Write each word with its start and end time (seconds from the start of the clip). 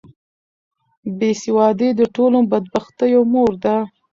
بې 1.17 1.31
سوادي 1.43 1.89
د 1.99 2.01
ټولو 2.15 2.39
بدبختیو 2.51 3.21
مور 3.33 3.51
ده. 3.63 3.75